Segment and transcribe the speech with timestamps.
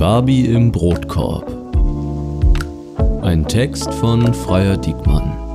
[0.00, 1.46] Barbie im Brotkorb.
[3.20, 5.49] Ein Text von Freier Diekmann.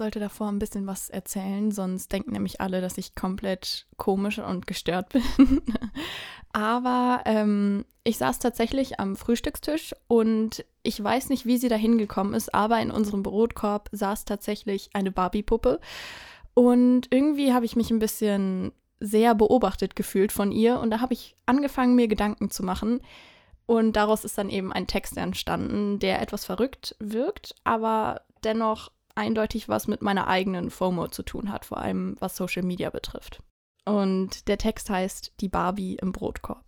[0.00, 4.66] Sollte davor ein bisschen was erzählen, sonst denken nämlich alle, dass ich komplett komisch und
[4.66, 5.22] gestört bin.
[6.54, 12.32] Aber ähm, ich saß tatsächlich am Frühstückstisch und ich weiß nicht, wie sie da hingekommen
[12.32, 15.80] ist, aber in unserem Brotkorb saß tatsächlich eine Barbie-Puppe.
[16.54, 21.12] Und irgendwie habe ich mich ein bisschen sehr beobachtet gefühlt von ihr und da habe
[21.12, 23.00] ich angefangen, mir Gedanken zu machen.
[23.66, 29.68] Und daraus ist dann eben ein Text entstanden, der etwas verrückt wirkt, aber dennoch eindeutig
[29.68, 33.42] was mit meiner eigenen FOMO zu tun hat, vor allem was Social Media betrifft.
[33.84, 36.64] Und der Text heißt Die Barbie im Brotkorb.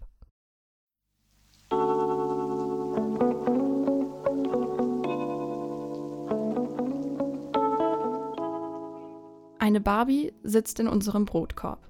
[9.59, 11.89] Eine Barbie sitzt in unserem Brotkorb.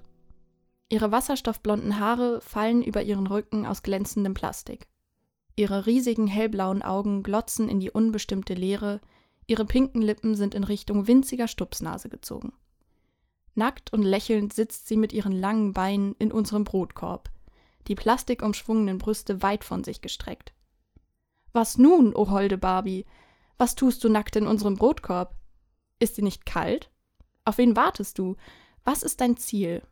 [0.89, 4.87] Ihre wasserstoffblonden Haare fallen über ihren Rücken aus glänzendem Plastik.
[5.55, 9.01] Ihre riesigen hellblauen Augen glotzen in die unbestimmte Leere,
[9.47, 12.53] Ihre pinken Lippen sind in Richtung winziger Stupsnase gezogen.
[13.55, 17.29] Nackt und lächelnd sitzt sie mit ihren langen Beinen in unserem Brotkorb,
[17.87, 20.53] die plastikumschwungenen Brüste weit von sich gestreckt.
[21.51, 23.05] Was nun, o oh holde Barbie?
[23.57, 25.35] Was tust du nackt in unserem Brotkorb?
[25.99, 26.89] Ist dir nicht kalt?
[27.45, 28.35] Auf wen wartest du?
[28.83, 29.83] Was ist dein Ziel?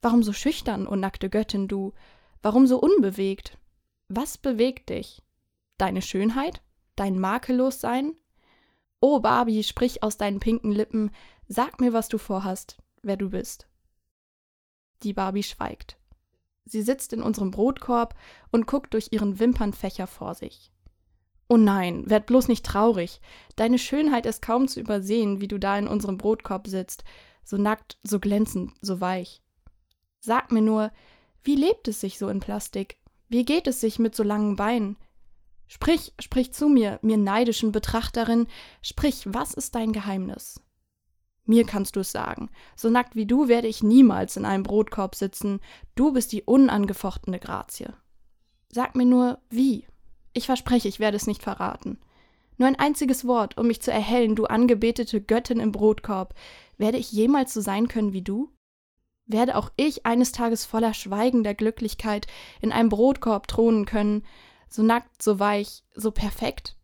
[0.00, 1.92] Warum so schüchtern, o oh nackte Göttin du?
[2.42, 3.58] Warum so unbewegt?
[4.08, 5.22] Was bewegt dich?
[5.78, 6.62] Deine Schönheit?
[6.94, 8.14] Dein Makellossein?
[9.08, 11.12] Oh, Barbie, sprich aus deinen pinken Lippen,
[11.46, 13.68] sag mir, was du vorhast, wer du bist.
[15.04, 15.96] Die Barbie schweigt.
[16.64, 18.16] Sie sitzt in unserem Brotkorb
[18.50, 20.72] und guckt durch ihren Wimpernfächer vor sich.
[21.48, 23.20] Oh nein, werd bloß nicht traurig.
[23.54, 27.04] Deine Schönheit ist kaum zu übersehen, wie du da in unserem Brotkorb sitzt,
[27.44, 29.40] so nackt, so glänzend, so weich.
[30.18, 30.90] Sag mir nur,
[31.44, 32.98] wie lebt es sich so in Plastik?
[33.28, 34.96] Wie geht es sich mit so langen Beinen?
[35.68, 38.46] Sprich, sprich zu mir, mir neidischen Betrachterin,
[38.82, 40.60] sprich, was ist dein Geheimnis?
[41.44, 42.50] Mir kannst du es sagen.
[42.74, 45.60] So nackt wie du werde ich niemals in einem Brotkorb sitzen.
[45.94, 47.92] Du bist die unangefochtene Grazie.
[48.68, 49.86] Sag mir nur, wie.
[50.32, 51.98] Ich verspreche, ich werde es nicht verraten.
[52.58, 56.34] Nur ein einziges Wort, um mich zu erhellen, du angebetete Göttin im Brotkorb.
[56.78, 58.50] Werde ich jemals so sein können wie du?
[59.26, 62.26] Werde auch ich eines Tages voller Schweigen der Glücklichkeit
[62.60, 64.24] in einem Brotkorb thronen können,
[64.68, 66.76] so nackt, so weich, so perfekt.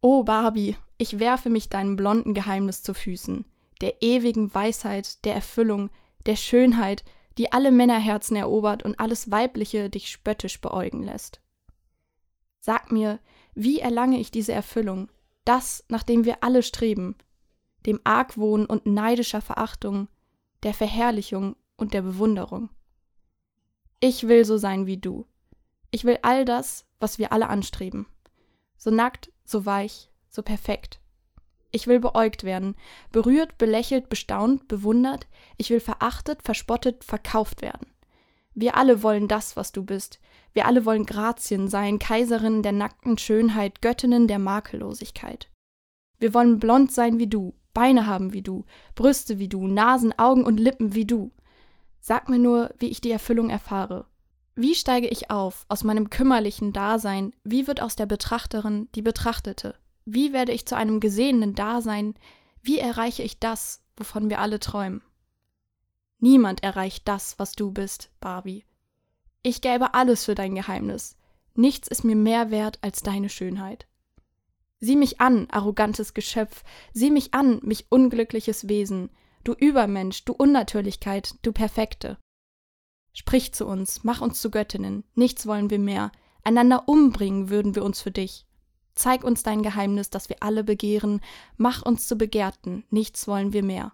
[0.00, 3.44] O Barbie, ich werfe mich deinem blonden Geheimnis zu Füßen,
[3.80, 5.90] der ewigen Weisheit, der Erfüllung,
[6.26, 7.04] der Schönheit,
[7.38, 11.40] die alle Männerherzen erobert und alles Weibliche dich spöttisch beäugen lässt.
[12.60, 13.18] Sag mir,
[13.54, 15.10] wie erlange ich diese Erfüllung,
[15.44, 17.16] das, nach dem wir alle streben,
[17.86, 20.08] dem Argwohn und neidischer Verachtung,
[20.62, 22.70] der Verherrlichung und der Bewunderung.
[23.98, 25.26] Ich will so sein wie du,
[25.92, 28.06] ich will all das, was wir alle anstreben.
[28.76, 30.98] So nackt, so weich, so perfekt.
[31.70, 32.74] Ich will beäugt werden,
[33.12, 35.28] berührt, belächelt, bestaunt, bewundert.
[35.56, 37.86] Ich will verachtet, verspottet, verkauft werden.
[38.54, 40.18] Wir alle wollen das, was du bist.
[40.52, 45.50] Wir alle wollen Grazien sein, Kaiserinnen der nackten Schönheit, Göttinnen der Makellosigkeit.
[46.18, 48.64] Wir wollen blond sein wie du, Beine haben wie du,
[48.94, 51.32] Brüste wie du, Nasen, Augen und Lippen wie du.
[52.00, 54.06] Sag mir nur, wie ich die Erfüllung erfahre,
[54.54, 57.32] wie steige ich auf aus meinem kümmerlichen Dasein?
[57.42, 59.74] Wie wird aus der Betrachterin die Betrachtete?
[60.04, 62.14] Wie werde ich zu einem gesehenen Dasein?
[62.62, 65.02] Wie erreiche ich das, wovon wir alle träumen?
[66.18, 68.64] Niemand erreicht das, was du bist, Barbie.
[69.42, 71.16] Ich gäbe alles für dein Geheimnis.
[71.54, 73.86] Nichts ist mir mehr wert als deine Schönheit.
[74.80, 76.62] Sieh mich an, arrogantes Geschöpf,
[76.92, 79.10] sieh mich an, mich unglückliches Wesen,
[79.44, 82.18] du Übermensch, du Unnatürlichkeit, du Perfekte.
[83.12, 86.12] Sprich zu uns, mach uns zu Göttinnen, nichts wollen wir mehr,
[86.44, 88.46] einander umbringen würden wir uns für dich.
[88.94, 91.20] Zeig uns dein Geheimnis, das wir alle begehren,
[91.56, 93.92] mach uns zu Begehrten, nichts wollen wir mehr.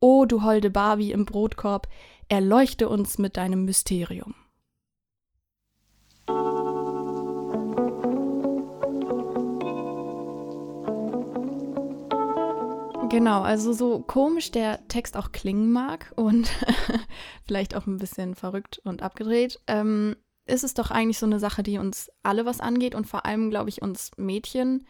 [0.00, 1.88] O du holde Barbie im Brotkorb,
[2.28, 4.34] erleuchte uns mit deinem Mysterium.
[13.08, 16.50] Genau, also so komisch der Text auch klingen mag und
[17.46, 20.16] vielleicht auch ein bisschen verrückt und abgedreht, ähm,
[20.46, 23.50] ist es doch eigentlich so eine Sache, die uns alle was angeht und vor allem,
[23.50, 24.86] glaube ich, uns Mädchen.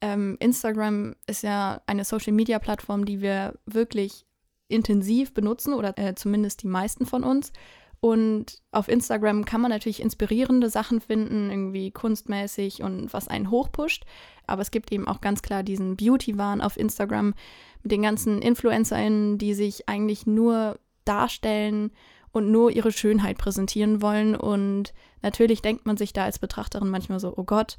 [0.00, 4.24] Ähm, Instagram ist ja eine Social-Media-Plattform, die wir wirklich
[4.68, 7.52] intensiv benutzen oder äh, zumindest die meisten von uns.
[8.00, 14.06] Und auf Instagram kann man natürlich inspirierende Sachen finden, irgendwie kunstmäßig und was einen hochpusht.
[14.46, 17.34] Aber es gibt eben auch ganz klar diesen Beauty-Wahn auf Instagram
[17.82, 20.78] mit den ganzen InfluencerInnen, die sich eigentlich nur
[21.10, 21.90] darstellen
[22.32, 24.36] und nur ihre Schönheit präsentieren wollen.
[24.36, 27.76] Und natürlich denkt man sich da als Betrachterin manchmal so, oh Gott,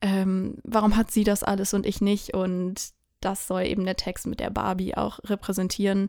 [0.00, 2.34] ähm, warum hat sie das alles und ich nicht?
[2.34, 2.90] Und
[3.20, 6.08] das soll eben der Text mit der Barbie auch repräsentieren.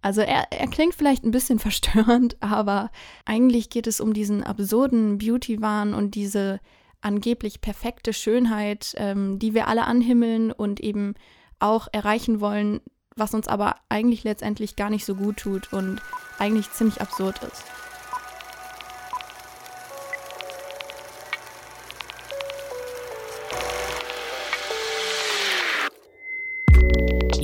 [0.00, 2.90] Also er, er klingt vielleicht ein bisschen verstörend, aber
[3.24, 6.60] eigentlich geht es um diesen absurden Beauty-Wahn und diese
[7.00, 11.14] angeblich perfekte Schönheit, ähm, die wir alle anhimmeln und eben
[11.58, 12.80] auch erreichen wollen,
[13.16, 16.00] was uns aber eigentlich letztendlich gar nicht so gut tut und
[16.38, 17.64] eigentlich ziemlich absurd ist.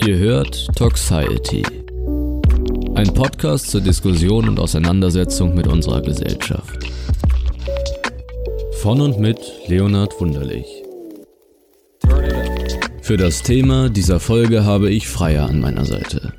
[0.07, 1.63] Ihr hört Toxiety
[3.01, 6.87] ein Podcast zur Diskussion und Auseinandersetzung mit unserer Gesellschaft.
[8.83, 9.39] Von und mit
[9.69, 10.80] Leonhard Wunderlich.
[13.11, 16.33] Für das Thema dieser Folge habe ich Freier an meiner Seite.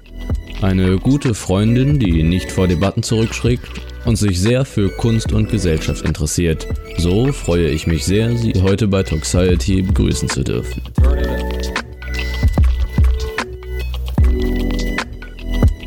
[0.61, 6.05] Eine gute Freundin, die nicht vor Debatten zurückschreckt und sich sehr für Kunst und Gesellschaft
[6.05, 6.65] interessiert.
[6.97, 10.81] So freue ich mich sehr, Sie heute bei Toxiety begrüßen zu dürfen.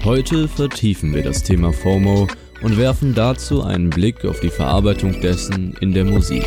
[0.05, 2.29] Heute vertiefen wir das Thema FOMO
[2.61, 6.45] und werfen dazu einen Blick auf die Verarbeitung dessen in der Musik.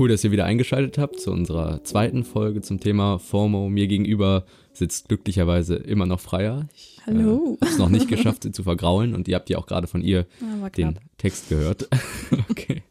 [0.00, 3.68] Cool, dass ihr wieder eingeschaltet habt zu unserer zweiten Folge zum Thema FOMO.
[3.68, 6.68] Mir gegenüber sitzt glücklicherweise immer noch Freier.
[6.74, 7.58] Ich Hallo.
[7.60, 9.86] Äh, habe es noch nicht geschafft, sie zu vergraulen und ihr habt ja auch gerade
[9.86, 10.26] von ihr
[10.78, 11.86] den Text gehört.
[12.50, 12.82] okay.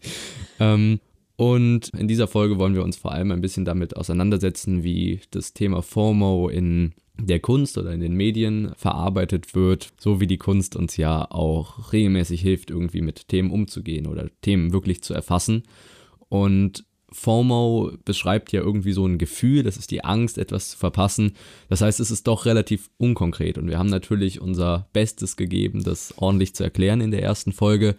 [0.60, 1.00] Ähm,
[1.36, 5.54] und in dieser Folge wollen wir uns vor allem ein bisschen damit auseinandersetzen, wie das
[5.54, 10.76] Thema FOMO in der Kunst oder in den Medien verarbeitet wird, so wie die Kunst
[10.76, 15.64] uns ja auch regelmäßig hilft, irgendwie mit Themen umzugehen oder Themen wirklich zu erfassen.
[16.30, 21.34] Und FOMO beschreibt ja irgendwie so ein Gefühl, das ist die Angst, etwas zu verpassen.
[21.68, 26.14] Das heißt, es ist doch relativ unkonkret und wir haben natürlich unser Bestes gegeben, das
[26.18, 27.96] ordentlich zu erklären in der ersten Folge.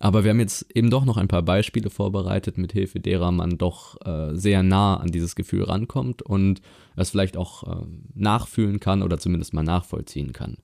[0.00, 3.58] Aber wir haben jetzt eben doch noch ein paar Beispiele vorbereitet, mit Hilfe derer man
[3.58, 6.60] doch äh, sehr nah an dieses Gefühl rankommt und
[6.94, 10.58] es vielleicht auch äh, nachfühlen kann oder zumindest mal nachvollziehen kann.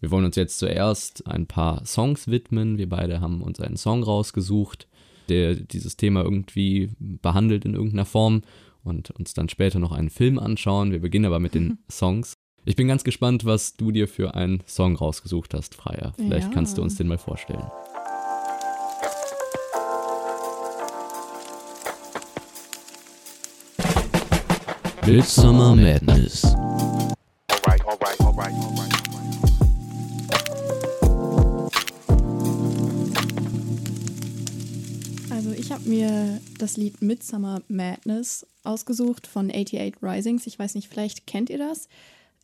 [0.00, 2.78] Wir wollen uns jetzt zuerst ein paar Songs widmen.
[2.78, 4.86] Wir beide haben uns einen Song rausgesucht
[5.28, 8.42] der dieses Thema irgendwie behandelt in irgendeiner Form
[8.82, 10.92] und uns dann später noch einen Film anschauen.
[10.92, 12.34] Wir beginnen aber mit den Songs.
[12.66, 16.14] Ich bin ganz gespannt, was du dir für einen Song rausgesucht hast, Freier.
[16.16, 16.54] Vielleicht ja.
[16.54, 17.64] kannst du uns den mal vorstellen.
[25.06, 26.56] Midsummer Madness.
[35.74, 40.46] Habe mir das Lied Midsummer Madness ausgesucht von 88 Risings.
[40.46, 41.88] Ich weiß nicht, vielleicht kennt ihr das.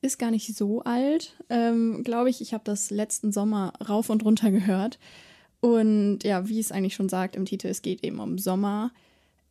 [0.02, 2.40] Ist gar nicht so alt, ähm, glaube ich.
[2.40, 4.98] Ich habe das letzten Sommer rauf und runter gehört.
[5.60, 8.90] Und ja, wie es eigentlich schon sagt im Titel, es geht eben um Sommer.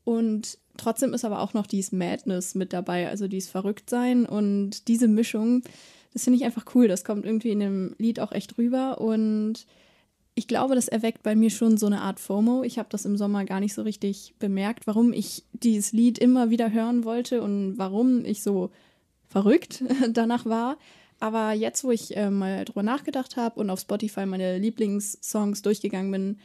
[0.03, 4.25] Und trotzdem ist aber auch noch dieses Madness mit dabei, also dieses Verrücktsein.
[4.25, 5.63] Und diese Mischung,
[6.11, 6.89] das finde ich einfach cool.
[6.89, 8.99] Das kommt irgendwie in dem Lied auch echt rüber.
[8.99, 9.65] Und
[10.39, 12.63] ich glaube, das erweckt bei mir schon so eine Art FOMO.
[12.63, 16.49] Ich habe das im Sommer gar nicht so richtig bemerkt, warum ich dieses Lied immer
[16.49, 18.71] wieder hören wollte und warum ich so
[19.27, 20.77] verrückt danach war.
[21.19, 26.09] Aber jetzt, wo ich äh, mal drüber nachgedacht habe und auf Spotify meine Lieblingssongs durchgegangen
[26.09, 26.37] bin,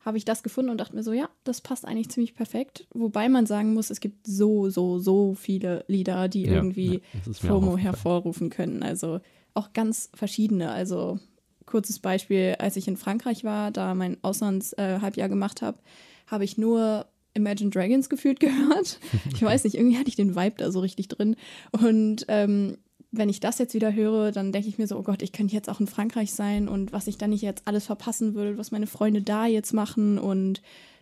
[0.00, 2.86] habe ich das gefunden und dachte mir so, ja, das passt eigentlich ziemlich perfekt.
[2.92, 7.00] Wobei man sagen muss, es gibt so, so, so viele Lieder, die ja, irgendwie
[7.32, 8.82] FOMO hervorrufen können.
[8.82, 9.20] Also
[9.54, 10.70] auch ganz verschiedene.
[10.70, 11.18] Also
[11.68, 15.78] kurzes Beispiel, als ich in Frankreich war, da mein Auslandshalbjahr äh, gemacht habe,
[16.26, 18.98] habe ich nur Imagine Dragons gefühlt gehört.
[19.32, 21.36] Ich weiß nicht, irgendwie hatte ich den Vibe da so richtig drin.
[21.72, 22.78] Und ähm,
[23.10, 25.54] wenn ich das jetzt wieder höre, dann denke ich mir so, oh Gott, ich könnte
[25.54, 28.70] jetzt auch in Frankreich sein und was ich dann nicht jetzt alles verpassen würde, was
[28.70, 30.60] meine Freunde da jetzt machen und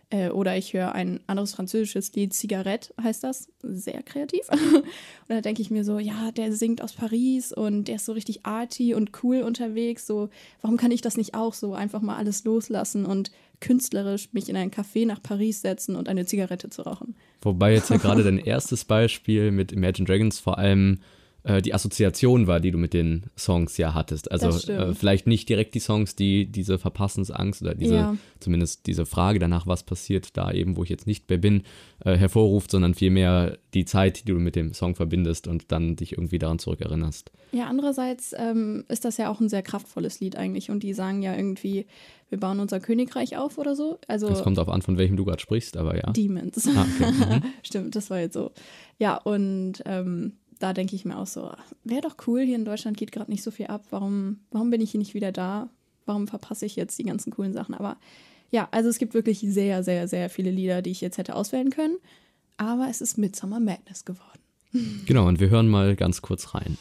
[0.09, 4.47] Äh, oder ich höre ein anderes französisches Lied, Zigarette heißt das, sehr kreativ.
[4.49, 4.85] und
[5.27, 8.45] da denke ich mir so, ja, der singt aus Paris und der ist so richtig
[8.45, 10.07] arty und cool unterwegs.
[10.07, 10.29] So,
[10.61, 14.55] warum kann ich das nicht auch so einfach mal alles loslassen und künstlerisch mich in
[14.55, 17.15] ein Café nach Paris setzen und eine Zigarette zu rauchen?
[17.41, 20.99] Wobei jetzt ja gerade dein erstes Beispiel mit Imagine Dragons vor allem
[21.47, 24.29] äh, die Assoziation war, die du mit den Songs ja hattest.
[24.31, 28.17] Also äh, vielleicht nicht direkt die Songs, die diese Verpassensangst oder diese, ja.
[28.41, 31.63] zumindest diese Frage danach, was passiert da eben, wo ich jetzt nicht mehr bin,
[32.03, 36.13] äh, hervorruft, sondern vielmehr die Zeit, die du mit dem Song verbindest und dann dich
[36.13, 37.31] irgendwie daran zurückerinnerst.
[37.53, 41.21] Ja, andererseits ähm, ist das ja auch ein sehr kraftvolles Lied eigentlich und die sagen
[41.21, 41.85] ja irgendwie,
[42.27, 43.99] wir bauen unser Königreich auf oder so.
[44.09, 46.11] Also das kommt darauf an, von welchem du gerade sprichst, aber ja.
[46.11, 46.67] Demons.
[46.67, 47.11] Ah, okay.
[47.11, 47.43] mhm.
[47.63, 48.51] Stimmt, das war jetzt so.
[48.99, 51.51] Ja, und ähm, da denke ich mir auch so,
[51.83, 53.83] wäre doch cool, hier in Deutschland geht gerade nicht so viel ab.
[53.89, 55.69] Warum, warum bin ich hier nicht wieder da?
[56.05, 57.75] Warum verpasse ich jetzt die ganzen coolen Sachen?
[57.75, 57.97] Aber
[58.49, 61.69] ja, also es gibt wirklich sehr, sehr, sehr viele Lieder, die ich jetzt hätte auswählen
[61.69, 61.97] können.
[62.57, 64.39] Aber es ist Midsummer Madness geworden.
[65.05, 66.77] Genau, und wir hören mal ganz kurz rein.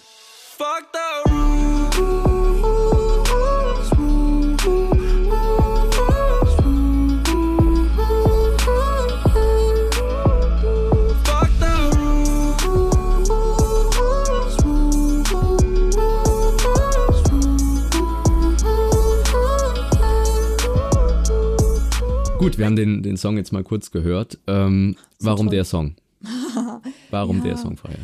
[22.47, 24.39] Gut, wir haben den, den Song jetzt mal kurz gehört.
[24.47, 25.57] Ähm, warum toll.
[25.57, 25.97] der Song?
[27.11, 27.43] warum ja.
[27.43, 27.99] der Song, Freier?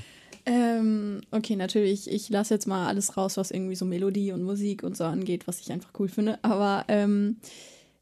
[0.45, 4.83] Ähm, okay, natürlich, ich lasse jetzt mal alles raus, was irgendwie so Melodie und Musik
[4.83, 6.41] und so angeht, was ich einfach cool finde.
[6.43, 7.37] Aber ähm,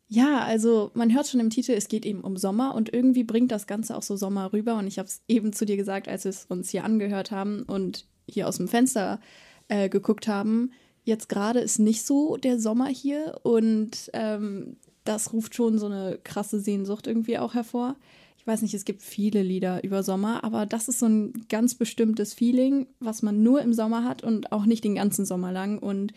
[0.09, 3.53] ja, also man hört schon im Titel, es geht eben um Sommer und irgendwie bringt
[3.53, 4.79] das Ganze auch so Sommer rüber.
[4.79, 7.65] Und ich habe es eben zu dir gesagt, als wir es uns hier angehört haben
[7.65, 9.21] und hier aus dem Fenster
[9.69, 10.71] äh, geguckt haben.
[11.05, 16.19] Jetzt gerade ist nicht so der Sommer hier und ähm, das ruft schon so eine
[16.23, 17.97] krasse Sehnsucht irgendwie auch hervor.
[18.39, 21.75] Ich weiß nicht, es gibt viele Lieder über Sommer, aber das ist so ein ganz
[21.75, 25.79] bestimmtes Feeling, was man nur im Sommer hat und auch nicht den ganzen Sommer lang
[25.79, 26.13] und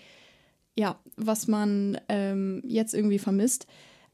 [0.75, 3.67] ja, was man ähm, jetzt irgendwie vermisst.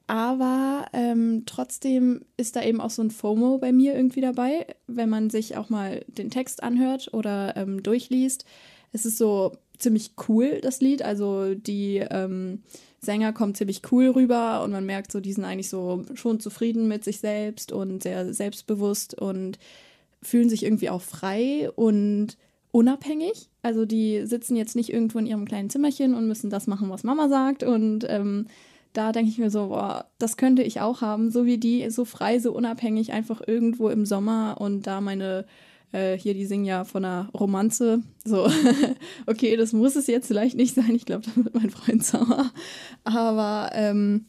[0.08, 5.08] Aber ähm, trotzdem ist da eben auch so ein FOMO bei mir irgendwie dabei, wenn
[5.08, 8.44] man sich auch mal den Text anhört oder ähm, durchliest.
[8.92, 11.04] Es ist so ziemlich cool, das Lied.
[11.04, 12.64] Also die ähm,
[13.02, 16.88] Sänger kommen ziemlich cool rüber und man merkt so, die sind eigentlich so schon zufrieden
[16.88, 19.58] mit sich selbst und sehr selbstbewusst und
[20.22, 22.38] fühlen sich irgendwie auch frei und
[22.72, 23.50] unabhängig.
[23.62, 27.04] Also die sitzen jetzt nicht irgendwo in ihrem kleinen Zimmerchen und müssen das machen, was
[27.04, 27.64] Mama sagt.
[27.64, 28.48] Und ähm,
[28.94, 32.06] da denke ich mir so, boah, das könnte ich auch haben, so wie die, so
[32.06, 35.46] frei, so unabhängig, einfach irgendwo im Sommer und da meine
[35.92, 38.02] äh, hier, die singen ja von einer Romanze.
[38.24, 38.50] So,
[39.26, 40.96] okay, das muss es jetzt vielleicht nicht sein.
[40.96, 42.52] Ich glaube, da wird mein Freund sauer.
[43.04, 44.26] Aber ähm,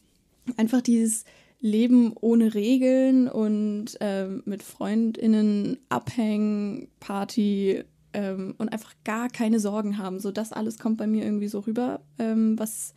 [0.56, 1.24] einfach dieses
[1.60, 9.98] Leben ohne Regeln und ähm, mit FreundInnen abhängen, Party ähm, und einfach gar keine Sorgen
[9.98, 10.20] haben.
[10.20, 12.94] So, das alles kommt bei mir irgendwie so rüber, ähm, was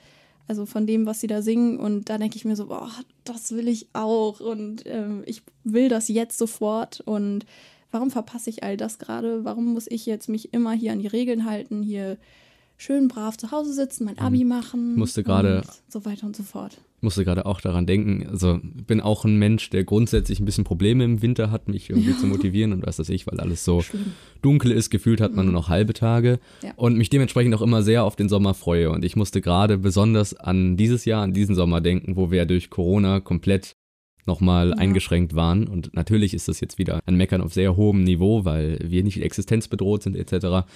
[0.47, 1.79] also von dem, was sie da singen.
[1.79, 2.91] Und da denke ich mir so, boah,
[3.23, 7.01] das will ich auch und ähm, ich will das jetzt sofort.
[7.01, 7.45] Und
[7.93, 9.45] warum verpasse ich all das gerade?
[9.45, 12.17] Warum muss ich jetzt mich immer hier an die Regeln halten, hier
[12.75, 14.49] schön brav zu Hause sitzen, mein Abi mhm.
[14.49, 14.95] machen?
[14.95, 16.81] Musste gerade so weiter und so fort.
[17.01, 21.03] Musste gerade auch daran denken, also bin auch ein Mensch, der grundsätzlich ein bisschen Probleme
[21.03, 22.17] im Winter hat, mich irgendwie ja.
[22.19, 24.13] zu motivieren und was weiß ich, weil alles so Schlimm.
[24.41, 26.71] dunkel ist, gefühlt hat man nur noch halbe Tage ja.
[26.77, 30.33] und mich dementsprechend auch immer sehr auf den Sommer freue und ich musste gerade besonders
[30.33, 33.72] an dieses Jahr, an diesen Sommer denken, wo wir durch Corona komplett
[34.27, 34.75] nochmal ja.
[34.75, 35.67] eingeschränkt waren.
[35.67, 39.21] Und natürlich ist das jetzt wieder ein Meckern auf sehr hohem Niveau, weil wir nicht
[39.21, 40.67] existenzbedroht sind etc.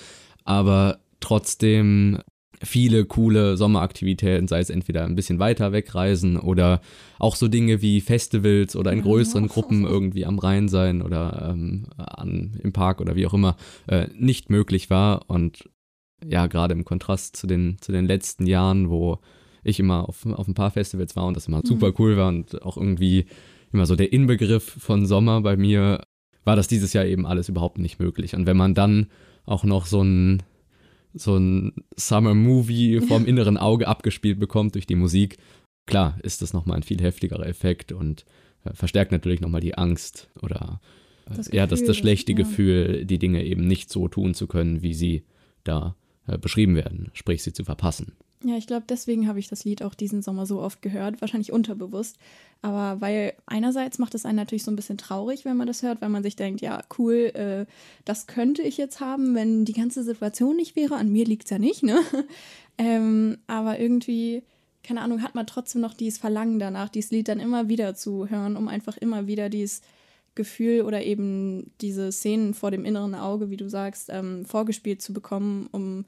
[0.44, 2.20] Aber trotzdem
[2.64, 6.82] viele coole Sommeraktivitäten, sei es entweder ein bisschen weiter wegreisen oder
[7.20, 11.88] auch so Dinge wie Festivals oder in größeren Gruppen irgendwie am Rhein sein oder ähm,
[11.98, 15.30] an, im Park oder wie auch immer, äh, nicht möglich war.
[15.30, 15.70] Und
[16.26, 19.20] ja, gerade im Kontrast zu den, zu den letzten Jahren, wo
[19.68, 21.66] ich immer auf, auf ein paar Festivals war und das immer mhm.
[21.68, 23.26] super cool war und auch irgendwie
[23.72, 26.02] immer so der Inbegriff von Sommer bei mir,
[26.44, 28.34] war das dieses Jahr eben alles überhaupt nicht möglich.
[28.34, 29.08] Und wenn man dann
[29.46, 30.44] auch noch so ein,
[31.14, 35.38] so ein Summer-Movie vom inneren Auge abgespielt bekommt durch die Musik,
[35.86, 38.26] klar ist das nochmal ein viel heftigerer Effekt und
[38.64, 40.80] äh, verstärkt natürlich nochmal die Angst oder
[41.30, 42.38] äh, das ja, das, das schlechte ja.
[42.38, 45.24] Gefühl, die Dinge eben nicht so tun zu können, wie sie
[45.64, 45.96] da
[46.28, 48.14] äh, beschrieben werden, sprich sie zu verpassen.
[48.44, 51.52] Ja, ich glaube, deswegen habe ich das Lied auch diesen Sommer so oft gehört, wahrscheinlich
[51.52, 52.18] unterbewusst.
[52.62, 56.02] Aber weil einerseits macht es einen natürlich so ein bisschen traurig, wenn man das hört,
[56.02, 57.66] weil man sich denkt, ja, cool, äh,
[58.06, 60.96] das könnte ich jetzt haben, wenn die ganze Situation nicht wäre.
[60.96, 62.00] An mir liegt es ja nicht, ne?
[62.78, 64.44] ähm, aber irgendwie
[64.88, 68.30] keine Ahnung, hat man trotzdem noch dieses Verlangen danach, dieses Lied dann immer wieder zu
[68.30, 69.82] hören, um einfach immer wieder dieses
[70.34, 75.12] Gefühl oder eben diese Szenen vor dem inneren Auge, wie du sagst, ähm, vorgespielt zu
[75.12, 76.06] bekommen, um,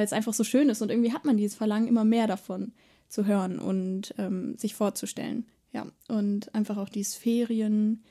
[0.00, 2.72] weil es einfach so schön ist und irgendwie hat man dieses Verlangen immer mehr davon
[3.10, 5.44] zu hören und ähm, sich vorzustellen.
[5.74, 8.02] Ja, und einfach auch dieses Ferien,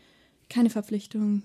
[0.51, 1.41] keine Verpflichtung.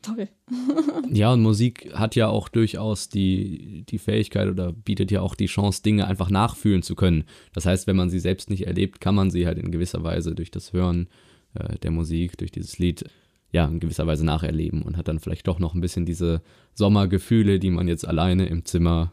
[0.00, 0.28] Toll.
[1.10, 5.46] ja, und Musik hat ja auch durchaus die, die Fähigkeit oder bietet ja auch die
[5.46, 7.24] Chance, Dinge einfach nachfühlen zu können.
[7.52, 10.36] Das heißt, wenn man sie selbst nicht erlebt, kann man sie halt in gewisser Weise
[10.36, 11.08] durch das Hören
[11.54, 13.06] äh, der Musik, durch dieses Lied,
[13.52, 16.42] ja, in gewisser Weise nacherleben und hat dann vielleicht doch noch ein bisschen diese
[16.74, 19.12] Sommergefühle, die man jetzt alleine im Zimmer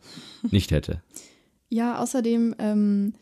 [0.51, 1.01] nicht hätte.
[1.70, 3.13] Ja, außerdem, ähm,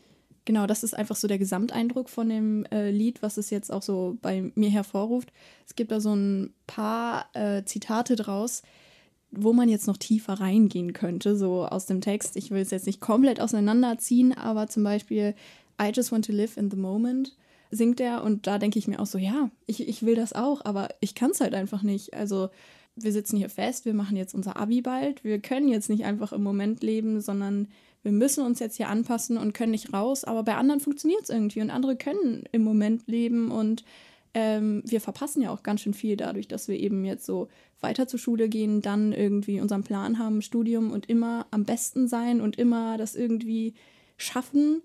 [0.44, 3.82] genau, das ist einfach so der Gesamteindruck von dem äh, Lied, was es jetzt auch
[3.82, 5.32] so bei mir hervorruft.
[5.66, 8.62] Es gibt da so ein paar äh, Zitate draus,
[9.32, 12.36] wo man jetzt noch tiefer reingehen könnte, so aus dem Text.
[12.36, 15.34] Ich will es jetzt nicht komplett auseinanderziehen, aber zum Beispiel
[15.80, 17.36] I just want to live in the moment
[17.70, 20.64] singt er und da denke ich mir auch so, ja, ich, ich will das auch,
[20.64, 22.14] aber ich kann es halt einfach nicht.
[22.14, 22.48] Also
[22.96, 26.32] wir sitzen hier fest, wir machen jetzt unser Abi bald, wir können jetzt nicht einfach
[26.32, 27.68] im Moment leben, sondern
[28.02, 31.30] wir müssen uns jetzt hier anpassen und können nicht raus, aber bei anderen funktioniert es
[31.30, 33.84] irgendwie und andere können im Moment leben und
[34.32, 37.48] ähm, wir verpassen ja auch ganz schön viel dadurch, dass wir eben jetzt so
[37.80, 42.40] weiter zur Schule gehen, dann irgendwie unseren Plan haben, Studium und immer am besten sein
[42.40, 43.74] und immer das irgendwie
[44.16, 44.82] schaffen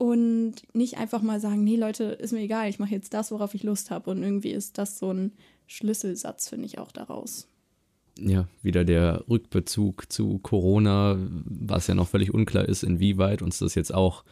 [0.00, 3.54] und nicht einfach mal sagen, nee Leute, ist mir egal, ich mache jetzt das, worauf
[3.54, 5.32] ich Lust habe und irgendwie ist das so ein
[5.66, 7.50] Schlüsselsatz, finde ich auch daraus
[8.18, 13.74] ja, wieder der Rückbezug zu Corona, was ja noch völlig unklar ist, inwieweit uns das
[13.74, 14.24] jetzt auch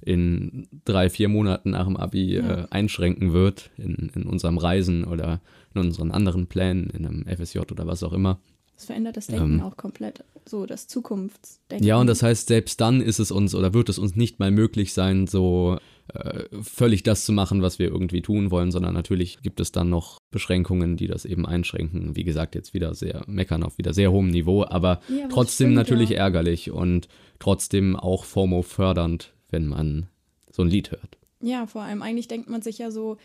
[0.00, 2.64] in drei, vier Monaten nach dem Abi ja.
[2.64, 5.40] äh, einschränken wird in, in unserem Reisen oder
[5.74, 8.38] in unseren anderen Plänen, in einem FSJ oder was auch immer.
[8.76, 11.86] Das verändert das Denken ähm, auch komplett, so das Zukunftsdenken.
[11.86, 14.50] Ja, und das heißt, selbst dann ist es uns oder wird es uns nicht mal
[14.50, 15.78] möglich sein, so
[16.12, 19.88] äh, völlig das zu machen, was wir irgendwie tun wollen, sondern natürlich gibt es dann
[19.88, 22.16] noch Beschränkungen, die das eben einschränken.
[22.16, 25.72] Wie gesagt, jetzt wieder sehr meckern auf wieder sehr hohem Niveau, aber, ja, aber trotzdem
[25.72, 26.18] natürlich ja.
[26.18, 30.08] ärgerlich und trotzdem auch FOMO fördernd, wenn man
[30.52, 31.16] so ein Lied hört.
[31.40, 33.16] Ja, vor allem eigentlich denkt man sich ja so,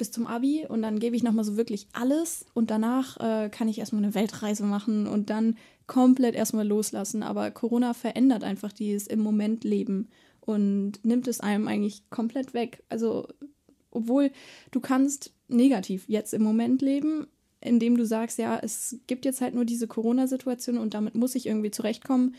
[0.00, 3.68] bis zum Abi und dann gebe ich nochmal so wirklich alles und danach äh, kann
[3.68, 7.22] ich erstmal eine Weltreise machen und dann komplett erstmal loslassen.
[7.22, 10.08] Aber Corona verändert einfach dieses im Moment Leben
[10.40, 12.82] und nimmt es einem eigentlich komplett weg.
[12.88, 13.28] Also,
[13.90, 14.30] obwohl
[14.70, 17.26] du kannst negativ jetzt im Moment leben,
[17.60, 21.44] indem du sagst, ja, es gibt jetzt halt nur diese Corona-Situation und damit muss ich
[21.44, 22.36] irgendwie zurechtkommen.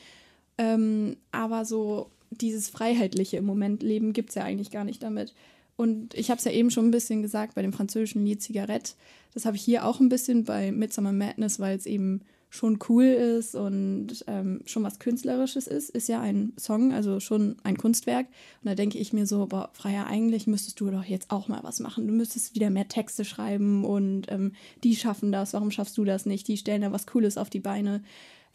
[0.58, 5.36] Ähm, aber so dieses freiheitliche im Moment leben gibt es ja eigentlich gar nicht damit.
[5.82, 8.94] Und ich habe es ja eben schon ein bisschen gesagt bei dem französischen Lied Zigarette.
[9.34, 13.06] Das habe ich hier auch ein bisschen bei Midsummer Madness, weil es eben schon cool
[13.06, 18.28] ist und ähm, schon was Künstlerisches ist, ist ja ein Song, also schon ein Kunstwerk.
[18.62, 21.64] Und da denke ich mir so, boah, Freier, eigentlich müsstest du doch jetzt auch mal
[21.64, 22.06] was machen.
[22.08, 24.52] Du müsstest wieder mehr Texte schreiben und ähm,
[24.84, 25.54] die schaffen das.
[25.54, 26.48] Warum schaffst du das nicht?
[26.48, 28.04] Die stellen da was Cooles auf die Beine.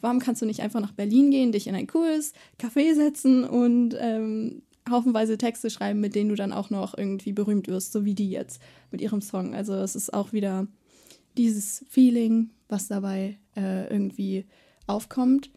[0.01, 3.97] Warum kannst du nicht einfach nach Berlin gehen, dich in ein cooles Café setzen und
[3.99, 8.15] ähm, haufenweise Texte schreiben, mit denen du dann auch noch irgendwie berühmt wirst, so wie
[8.15, 9.55] die jetzt mit ihrem Song.
[9.55, 10.67] Also es ist auch wieder
[11.37, 14.47] dieses Feeling, was dabei äh, irgendwie
[14.87, 15.51] aufkommt.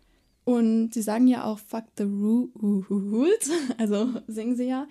[0.45, 4.87] Und sie sagen ja auch Fuck the Rules, also singen sie ja.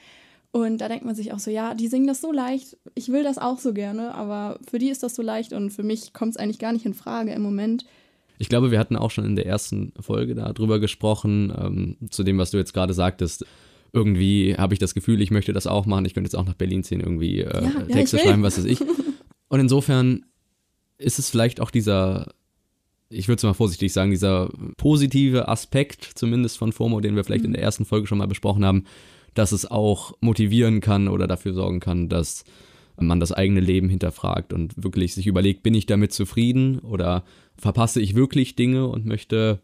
[0.51, 3.22] Und da denkt man sich auch so, ja, die singen das so leicht, ich will
[3.22, 6.31] das auch so gerne, aber für die ist das so leicht und für mich kommt
[6.31, 7.85] es eigentlich gar nicht in Frage im Moment.
[8.38, 12.38] Ich glaube, wir hatten auch schon in der ersten Folge darüber gesprochen, ähm, zu dem,
[12.38, 13.44] was du jetzt gerade sagtest.
[13.92, 16.55] Irgendwie habe ich das Gefühl, ich möchte das auch machen, ich könnte jetzt auch nach
[16.55, 18.81] Berlin ziehen, irgendwie äh, ja, Texte ja, schreiben, was weiß ich.
[19.48, 20.27] Und insofern
[20.98, 22.33] ist es vielleicht auch dieser
[23.11, 27.44] ich würde es mal vorsichtig sagen, dieser positive Aspekt, zumindest von FOMO, den wir vielleicht
[27.44, 28.85] in der ersten Folge schon mal besprochen haben,
[29.35, 32.44] dass es auch motivieren kann oder dafür sorgen kann, dass
[33.01, 37.24] man das eigene Leben hinterfragt und wirklich sich überlegt, bin ich damit zufrieden oder
[37.57, 39.61] verpasse ich wirklich Dinge und möchte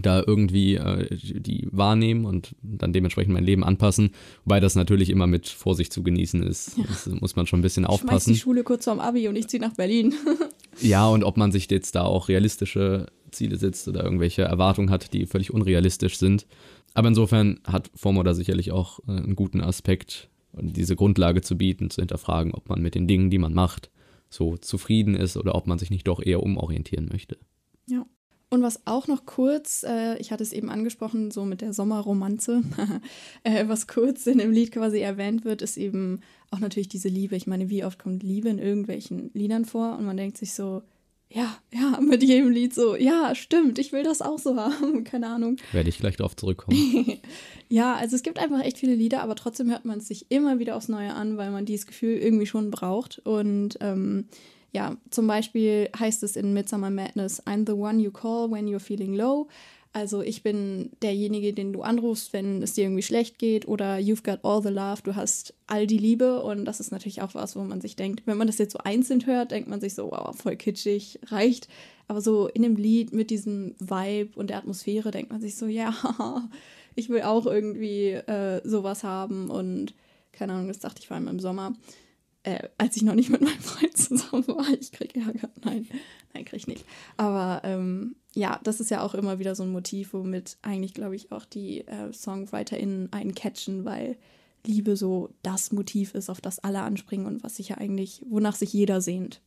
[0.00, 4.10] da irgendwie äh, die wahrnehmen und dann dementsprechend mein Leben anpassen,
[4.44, 6.78] wobei das natürlich immer mit Vorsicht zu genießen ist.
[6.78, 6.84] Ja.
[6.88, 8.06] Das muss man schon ein bisschen aufpassen.
[8.06, 10.14] Ich schmeiß die Schule kurz vorm Abi und ich ziehe nach Berlin.
[10.80, 15.12] ja, und ob man sich jetzt da auch realistische Ziele setzt oder irgendwelche Erwartungen hat,
[15.12, 16.46] die völlig unrealistisch sind.
[16.94, 21.90] Aber insofern hat FOMO da sicherlich auch äh, einen guten Aspekt, diese Grundlage zu bieten,
[21.90, 23.90] zu hinterfragen, ob man mit den Dingen, die man macht,
[24.28, 27.38] so zufrieden ist oder ob man sich nicht doch eher umorientieren möchte.
[28.52, 32.62] Und was auch noch kurz, äh, ich hatte es eben angesprochen, so mit der Sommerromanze,
[33.44, 37.34] äh, was kurz in dem Lied quasi erwähnt wird, ist eben auch natürlich diese Liebe.
[37.34, 40.82] Ich meine, wie oft kommt Liebe in irgendwelchen Liedern vor und man denkt sich so,
[41.30, 45.28] ja, ja, mit jedem Lied so, ja, stimmt, ich will das auch so haben, keine
[45.28, 45.56] Ahnung.
[45.72, 47.20] Werde ich gleich darauf zurückkommen.
[47.70, 50.58] ja, also es gibt einfach echt viele Lieder, aber trotzdem hört man es sich immer
[50.58, 53.18] wieder aufs Neue an, weil man dieses Gefühl irgendwie schon braucht.
[53.20, 54.26] Und ähm,
[54.72, 58.80] ja, zum Beispiel heißt es in Midsummer Madness, I'm the one you call when you're
[58.80, 59.48] feeling low.
[59.94, 64.24] Also ich bin derjenige, den du anrufst, wenn es dir irgendwie schlecht geht oder you've
[64.24, 67.56] got all the love, du hast all die Liebe und das ist natürlich auch was,
[67.56, 70.10] wo man sich denkt, wenn man das jetzt so einzeln hört, denkt man sich so,
[70.10, 71.68] wow, voll kitschig, reicht.
[72.08, 75.66] Aber so in dem Lied mit diesem Vibe und der Atmosphäre denkt man sich so,
[75.66, 75.94] ja,
[76.94, 79.94] ich will auch irgendwie äh, sowas haben und
[80.32, 81.74] keine Ahnung, das dachte ich vor allem im Sommer
[82.44, 84.68] äh, als ich noch nicht mit meinem Freund zusammen war.
[84.80, 85.48] Ich kriege Ärger.
[85.64, 85.86] Nein,
[86.34, 86.84] nein, kriege ich nicht.
[87.16, 91.16] Aber ähm, ja, das ist ja auch immer wieder so ein Motiv, womit eigentlich, glaube
[91.16, 94.16] ich, auch die äh, SongwriterInnen einen catchen, weil
[94.64, 98.54] Liebe so das Motiv ist, auf das alle anspringen und was sich ja eigentlich, wonach
[98.54, 99.40] sich jeder sehnt.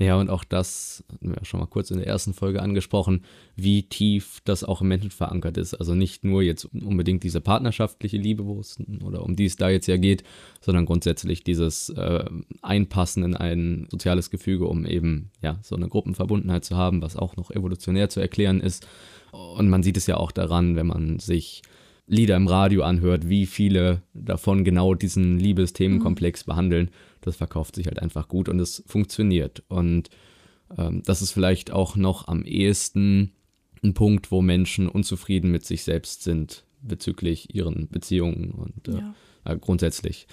[0.00, 3.22] Ja, und auch das ja schon mal kurz in der ersten Folge angesprochen,
[3.54, 5.74] wie tief das auch im Menschen verankert ist.
[5.74, 9.68] Also nicht nur jetzt unbedingt diese partnerschaftliche Liebe, wo es oder um die es da
[9.68, 10.24] jetzt ja geht,
[10.62, 12.24] sondern grundsätzlich dieses äh,
[12.62, 17.36] Einpassen in ein soziales Gefüge, um eben ja so eine Gruppenverbundenheit zu haben, was auch
[17.36, 18.88] noch evolutionär zu erklären ist.
[19.32, 21.60] Und man sieht es ja auch daran, wenn man sich
[22.10, 26.50] Lieder im Radio anhört, wie viele davon genau diesen Liebesthemenkomplex mhm.
[26.50, 26.90] behandeln.
[27.20, 29.62] Das verkauft sich halt einfach gut und es funktioniert.
[29.68, 30.10] Und
[30.76, 33.30] ähm, das ist vielleicht auch noch am ehesten
[33.84, 39.02] ein Punkt, wo Menschen unzufrieden mit sich selbst sind bezüglich ihren Beziehungen und äh,
[39.46, 39.54] ja.
[39.54, 40.26] grundsätzlich.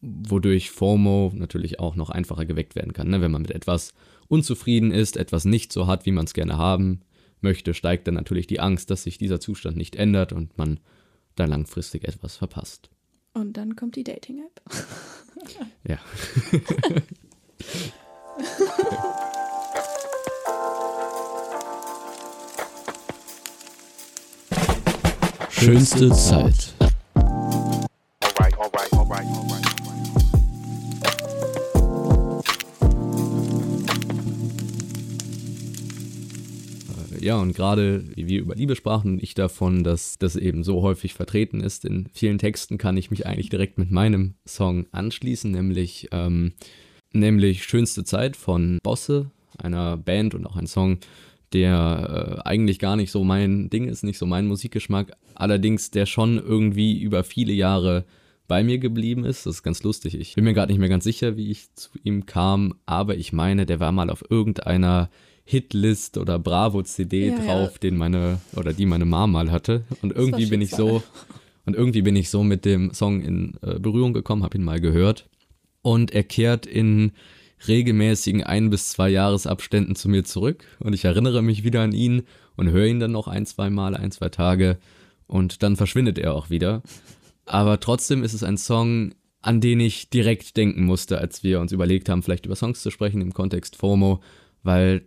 [0.00, 3.08] Wodurch FOMO natürlich auch noch einfacher geweckt werden kann.
[3.08, 3.20] Ne?
[3.20, 3.92] Wenn man mit etwas
[4.28, 7.00] unzufrieden ist, etwas nicht so hat, wie man es gerne haben
[7.40, 10.78] möchte, steigt dann natürlich die Angst, dass sich dieser Zustand nicht ändert und man
[11.36, 12.90] da langfristig etwas verpasst.
[13.32, 14.60] Und dann kommt die Dating-App.
[15.88, 15.98] ja.
[25.50, 26.74] Schönste Zeit.
[37.24, 40.82] Ja, und gerade wie wir über Liebe sprachen und ich davon, dass das eben so
[40.82, 45.50] häufig vertreten ist in vielen Texten, kann ich mich eigentlich direkt mit meinem Song anschließen,
[45.50, 46.52] nämlich, ähm,
[47.14, 50.98] nämlich Schönste Zeit von Bosse, einer Band und auch ein Song,
[51.54, 56.04] der äh, eigentlich gar nicht so mein Ding ist, nicht so mein Musikgeschmack, allerdings der
[56.04, 58.04] schon irgendwie über viele Jahre
[58.48, 59.46] bei mir geblieben ist.
[59.46, 60.14] Das ist ganz lustig.
[60.14, 63.32] Ich bin mir gerade nicht mehr ganz sicher, wie ich zu ihm kam, aber ich
[63.32, 65.08] meine, der war mal auf irgendeiner
[65.44, 67.78] Hitlist oder Bravo-CD ja, drauf, ja.
[67.82, 69.84] den meine oder die meine Mom mal hatte.
[70.02, 71.02] Und irgendwie bin ich so
[71.66, 74.80] und irgendwie bin ich so mit dem Song in äh, Berührung gekommen, habe ihn mal
[74.80, 75.28] gehört.
[75.82, 77.12] Und er kehrt in
[77.68, 82.22] regelmäßigen ein bis zwei Jahresabständen zu mir zurück und ich erinnere mich wieder an ihn
[82.56, 84.78] und höre ihn dann noch ein, zwei Mal, ein, zwei Tage
[85.26, 86.82] und dann verschwindet er auch wieder.
[87.46, 91.72] Aber trotzdem ist es ein Song, an den ich direkt denken musste, als wir uns
[91.72, 94.22] überlegt haben, vielleicht über Songs zu sprechen im Kontext FOMO,
[94.62, 95.06] weil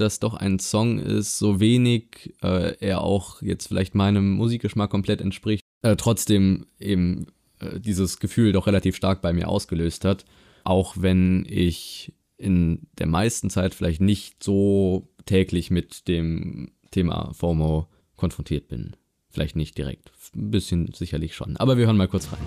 [0.00, 5.20] das doch ein Song ist, so wenig äh, er auch jetzt vielleicht meinem Musikgeschmack komplett
[5.20, 7.26] entspricht, äh, trotzdem eben
[7.60, 10.24] äh, dieses Gefühl doch relativ stark bei mir ausgelöst hat.
[10.64, 17.86] Auch wenn ich in der meisten Zeit vielleicht nicht so täglich mit dem Thema FOMO
[18.16, 18.96] konfrontiert bin.
[19.28, 21.56] Vielleicht nicht direkt, ein bisschen sicherlich schon.
[21.56, 22.40] Aber wir hören mal kurz rein.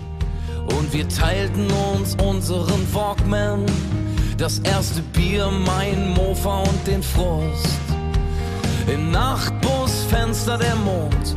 [0.78, 3.66] Und wir teilten uns unseren Walkman
[4.38, 7.80] das erste Bier, mein Mofa und den Frust.
[8.88, 11.36] Im Nachtbusfenster der Mond,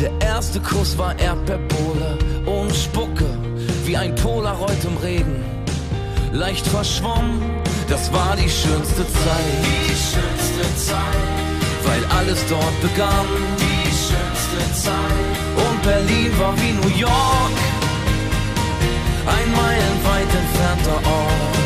[0.00, 3.26] der erste Kuss war Erdbeerbohle und Spucke,
[3.84, 5.44] wie ein Polaroid im Regen.
[6.32, 7.40] Leicht verschwommen,
[7.88, 9.54] das war die schönste Zeit.
[9.62, 10.98] Die schönste Zeit,
[11.84, 13.26] weil alles dort begann.
[13.58, 17.56] Die schönste Zeit, und Berlin war wie New York,
[19.26, 21.63] ein meilenweit entfernter Ort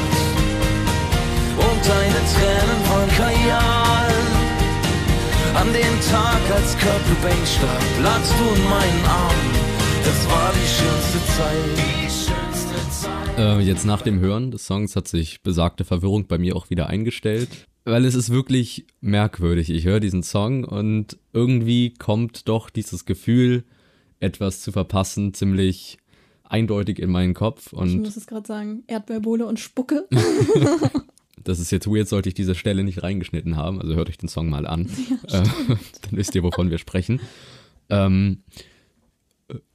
[1.78, 4.10] und deine Tränen von Kajal.
[5.54, 9.50] An dem Tag, als Kurt Cobain starb, lagst du in meinen Armen.
[10.04, 11.76] Das war die schönste Zeit.
[11.76, 13.38] Die schönste Zeit.
[13.38, 16.88] Äh, jetzt nach dem Hören des Songs hat sich besagte Verwirrung bei mir auch wieder
[16.88, 17.48] eingestellt.
[17.84, 19.70] Weil es ist wirklich merkwürdig.
[19.70, 23.64] Ich höre diesen Song und irgendwie kommt doch dieses Gefühl,
[24.20, 25.98] etwas zu verpassen, ziemlich
[26.44, 27.72] eindeutig in meinen Kopf.
[27.72, 30.08] Und ich muss es gerade sagen, Erdbeerbohle und Spucke.
[31.44, 33.80] das ist jetzt weird, sollte ich diese Stelle nicht reingeschnitten haben.
[33.80, 34.88] Also hört euch den Song mal an.
[35.28, 37.20] Ja, äh, dann wisst ihr, wovon wir sprechen.
[37.90, 38.42] Ähm,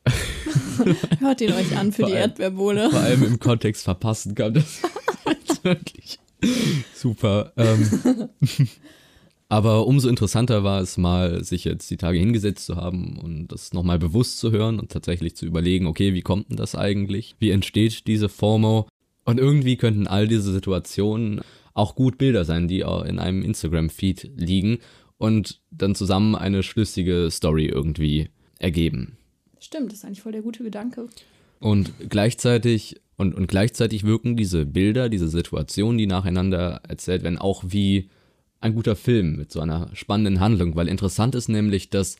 [1.20, 2.90] Hört ihn euch an für die Erdbeerbohle.
[2.90, 4.82] Vor allem im Kontext verpassen kam das
[5.64, 6.20] wirklich
[6.94, 7.54] super.
[7.58, 8.30] Ähm,
[9.50, 13.72] Aber umso interessanter war es mal, sich jetzt die Tage hingesetzt zu haben und das
[13.72, 17.36] nochmal bewusst zu hören und tatsächlich zu überlegen, okay, wie kommt denn das eigentlich?
[17.38, 18.88] Wie entsteht diese FOMO?
[19.26, 21.42] Und irgendwie könnten all diese Situationen
[21.74, 24.80] auch gut Bilder sein, die in einem Instagram-Feed liegen
[25.18, 29.18] und dann zusammen eine schlüssige Story irgendwie ergeben.
[29.60, 31.08] Stimmt, das ist eigentlich voll der gute Gedanke.
[31.60, 37.64] Und gleichzeitig und, und gleichzeitig wirken diese Bilder, diese Situationen, die nacheinander erzählt werden, auch
[37.68, 38.10] wie
[38.60, 42.16] ein guter Film mit so einer spannenden Handlung, weil interessant ist nämlich, dass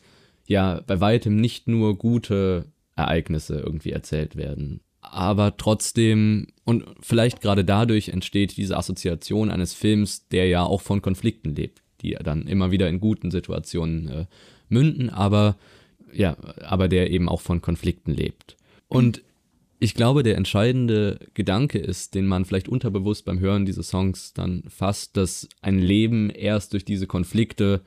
[0.46, 7.64] ja bei weitem nicht nur gute Ereignisse irgendwie erzählt werden, aber trotzdem und vielleicht gerade
[7.64, 12.70] dadurch entsteht diese Assoziation eines Films, der ja auch von Konflikten lebt, die dann immer
[12.70, 14.26] wieder in guten Situationen äh,
[14.68, 15.56] münden, aber
[16.12, 18.56] ja, aber der eben auch von Konflikten lebt.
[18.88, 19.22] Und
[19.80, 24.62] ich glaube, der entscheidende Gedanke ist, den man vielleicht unterbewusst beim Hören dieses Songs dann
[24.68, 27.82] fasst, dass ein Leben erst durch diese Konflikte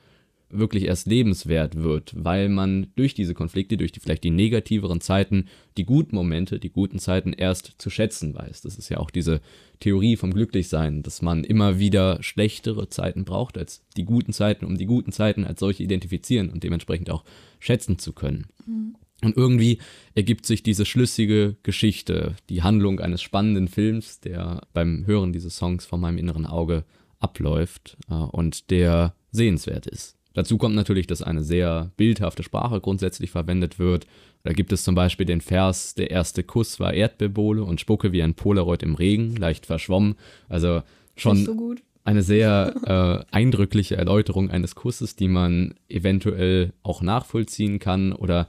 [0.50, 5.46] wirklich erst lebenswert wird, weil man durch diese Konflikte, durch die vielleicht die negativeren Zeiten,
[5.76, 8.62] die guten Momente, die guten Zeiten erst zu schätzen weiß.
[8.62, 9.40] Das ist ja auch diese
[9.80, 14.78] Theorie vom Glücklichsein, dass man immer wieder schlechtere Zeiten braucht als die guten Zeiten, um
[14.78, 17.24] die guten Zeiten als solche identifizieren und dementsprechend auch
[17.58, 18.46] schätzen zu können.
[18.66, 18.96] Mhm.
[19.22, 19.78] Und irgendwie
[20.14, 25.86] ergibt sich diese schlüssige Geschichte, die Handlung eines spannenden Films, der beim Hören dieses Songs
[25.86, 26.84] vor meinem inneren Auge
[27.18, 30.17] abläuft äh, und der sehenswert ist.
[30.38, 34.06] Dazu kommt natürlich, dass eine sehr bildhafte Sprache grundsätzlich verwendet wird.
[34.44, 38.22] Da gibt es zum Beispiel den Vers, der erste Kuss war Erdbeerbohle und spucke wie
[38.22, 40.14] ein Polaroid im Regen, leicht verschwommen.
[40.48, 40.82] Also
[41.16, 41.74] schon so
[42.04, 48.46] eine sehr äh, eindrückliche Erläuterung eines Kusses, die man eventuell auch nachvollziehen kann oder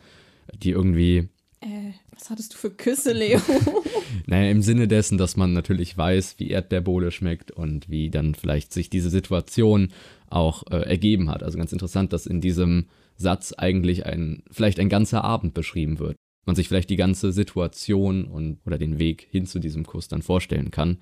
[0.53, 1.27] die irgendwie.
[1.61, 3.41] Äh, was hattest du für Küsse, Leo?
[4.27, 8.73] naja, im Sinne dessen, dass man natürlich weiß, wie Erdbeerbohle schmeckt und wie dann vielleicht
[8.73, 9.89] sich diese Situation
[10.31, 11.43] auch äh, ergeben hat.
[11.43, 16.15] Also ganz interessant, dass in diesem Satz eigentlich ein, vielleicht ein ganzer Abend beschrieben wird.
[16.45, 20.21] Man sich vielleicht die ganze Situation und oder den Weg hin zu diesem Kuss dann
[20.21, 20.97] vorstellen kann.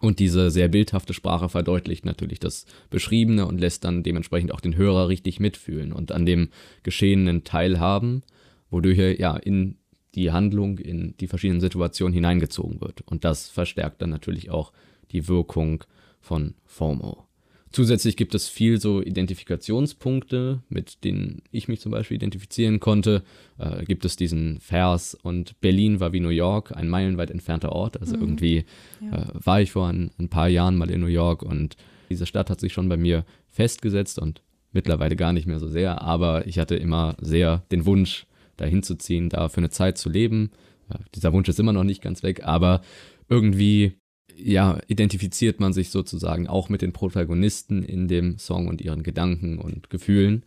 [0.00, 4.76] Und diese sehr bildhafte Sprache verdeutlicht natürlich das Beschriebene und lässt dann dementsprechend auch den
[4.76, 6.50] Hörer richtig mitfühlen und an dem
[6.84, 8.22] Geschehenen teilhaben
[8.70, 9.76] wodurch er ja in
[10.14, 13.02] die Handlung, in die verschiedenen Situationen hineingezogen wird.
[13.02, 14.72] Und das verstärkt dann natürlich auch
[15.12, 15.84] die Wirkung
[16.20, 17.27] von FOMO.
[17.70, 23.22] Zusätzlich gibt es viel so Identifikationspunkte, mit denen ich mich zum Beispiel identifizieren konnte.
[23.58, 28.00] Äh, gibt es diesen Vers und Berlin war wie New York, ein meilenweit entfernter Ort.
[28.00, 28.22] Also mhm.
[28.22, 28.64] irgendwie
[29.00, 29.22] ja.
[29.22, 31.76] äh, war ich vor ein, ein, paar Jahren mal in New York und
[32.08, 36.02] diese Stadt hat sich schon bei mir festgesetzt und mittlerweile gar nicht mehr so sehr,
[36.02, 38.26] aber ich hatte immer sehr den Wunsch,
[38.56, 40.50] dahin zu ziehen, da für eine Zeit zu leben.
[40.90, 42.80] Ja, dieser Wunsch ist immer noch nicht ganz weg, aber
[43.28, 43.97] irgendwie
[44.38, 49.58] ja, identifiziert man sich sozusagen auch mit den Protagonisten in dem Song und ihren Gedanken
[49.58, 50.44] und Gefühlen.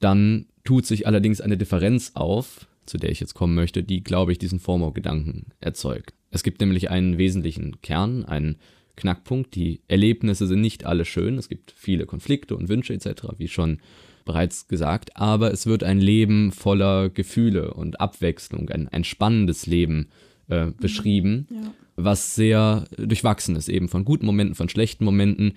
[0.00, 4.32] Dann tut sich allerdings eine Differenz auf, zu der ich jetzt kommen möchte, die, glaube
[4.32, 6.14] ich, diesen Formor-Gedanken erzeugt.
[6.30, 8.56] Es gibt nämlich einen wesentlichen Kern, einen
[8.96, 9.54] Knackpunkt.
[9.54, 11.38] Die Erlebnisse sind nicht alle schön.
[11.38, 13.78] Es gibt viele Konflikte und Wünsche etc., wie schon
[14.24, 20.08] bereits gesagt, aber es wird ein Leben voller Gefühle und Abwechslung, ein, ein spannendes Leben
[20.50, 20.76] äh, mhm.
[20.76, 21.72] beschrieben, ja.
[21.98, 25.54] Was sehr durchwachsen ist, eben von guten Momenten, von schlechten Momenten,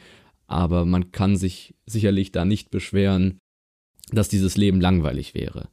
[0.48, 3.40] aber man kann sich sicherlich da nicht beschweren,
[4.12, 5.70] dass dieses Leben langweilig wäre.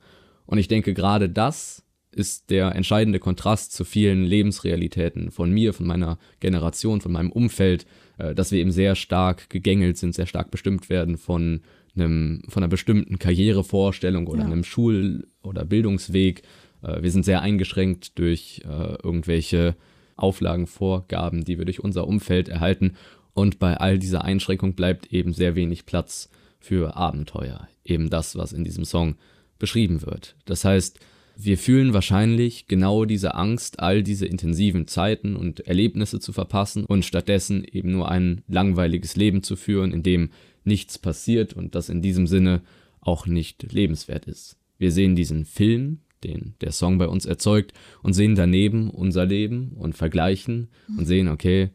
[0.46, 5.86] Und ich denke, gerade das ist der entscheidende Kontrast zu vielen Lebensrealitäten von mir, von
[5.86, 7.86] meiner Generation, von meinem Umfeld,
[8.18, 11.60] äh, dass wir eben sehr stark gegängelt sind, sehr stark bestimmt werden von
[11.94, 14.46] einem, von einer bestimmten Karrierevorstellung oder ja.
[14.46, 16.42] einem Schul- oder Bildungsweg.
[16.82, 19.76] Äh, wir sind sehr eingeschränkt durch äh, irgendwelche
[20.18, 22.94] Auflagen, Vorgaben, die wir durch unser Umfeld erhalten.
[23.34, 27.68] Und bei all dieser Einschränkung bleibt eben sehr wenig Platz für Abenteuer.
[27.84, 29.16] Eben das, was in diesem Song
[29.58, 30.36] beschrieben wird.
[30.44, 30.98] Das heißt,
[31.40, 37.04] wir fühlen wahrscheinlich genau diese Angst, all diese intensiven Zeiten und Erlebnisse zu verpassen und
[37.04, 40.30] stattdessen eben nur ein langweiliges Leben zu führen, in dem
[40.64, 42.62] nichts passiert und das in diesem Sinne
[43.00, 44.56] auch nicht lebenswert ist.
[44.78, 49.72] Wir sehen diesen Film, den der Song bei uns erzeugt, und sehen daneben unser Leben
[49.76, 51.70] und vergleichen und sehen, okay,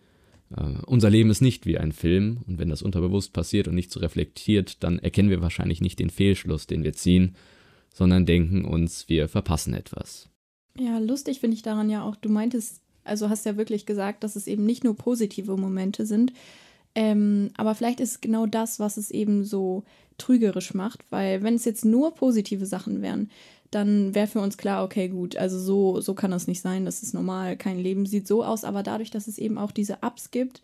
[0.56, 3.92] äh, unser Leben ist nicht wie ein Film und wenn das unterbewusst passiert und nicht
[3.92, 7.36] so reflektiert, dann erkennen wir wahrscheinlich nicht den Fehlschluss, den wir ziehen,
[7.94, 10.30] sondern denken uns, wir verpassen etwas.
[10.80, 14.36] Ja, lustig finde ich daran ja auch, du meintest, also hast ja wirklich gesagt, dass
[14.36, 16.34] es eben nicht nur positive Momente sind,
[16.96, 19.84] ähm, aber vielleicht ist genau das, was es eben so
[20.18, 23.32] trügerisch macht, weil wenn es jetzt nur positive Sachen wären,
[23.74, 27.04] dann wäre für uns klar, okay, gut, also so, so kann das nicht sein, das
[27.04, 30.32] ist normal, kein Leben sieht so aus, aber dadurch, dass es eben auch diese Ups
[30.32, 30.62] gibt,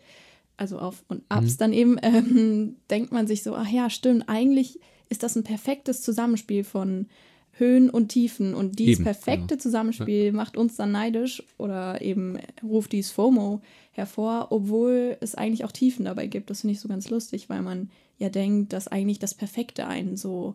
[0.56, 1.58] also auf und Ups, mhm.
[1.58, 6.02] dann eben ähm, denkt man sich so, ach ja, stimmt, eigentlich ist das ein perfektes
[6.02, 7.06] Zusammenspiel von
[7.52, 8.54] Höhen und Tiefen.
[8.54, 9.60] Und dieses eben, perfekte genau.
[9.60, 10.32] Zusammenspiel ja.
[10.32, 13.60] macht uns dann neidisch oder eben ruft dieses FOMO
[13.92, 16.48] hervor, obwohl es eigentlich auch Tiefen dabei gibt.
[16.50, 20.16] Das finde ich so ganz lustig, weil man ja denkt, dass eigentlich das Perfekte einen
[20.16, 20.54] so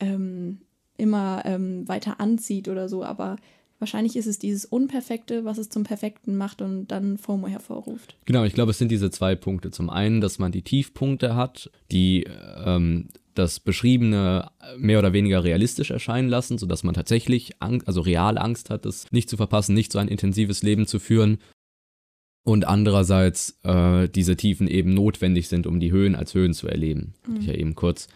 [0.00, 0.58] ähm,
[0.96, 3.04] immer ähm, weiter anzieht oder so.
[3.04, 3.36] Aber
[3.80, 8.16] Wahrscheinlich ist es dieses Unperfekte, was es zum Perfekten macht und dann FOMO hervorruft.
[8.24, 9.70] Genau, ich glaube, es sind diese zwei Punkte.
[9.72, 12.24] Zum einen, dass man die Tiefpunkte hat, die
[12.64, 18.38] ähm, das Beschriebene mehr oder weniger realistisch erscheinen lassen, sodass man tatsächlich, Angst, also real
[18.38, 21.38] Angst hat, das nicht zu verpassen, nicht so ein intensives Leben zu führen.
[22.42, 27.14] Und andererseits äh, diese Tiefen eben notwendig sind, um die Höhen als Höhen zu erleben.
[27.26, 27.36] Mhm.
[27.40, 28.06] Ich ja eben kurz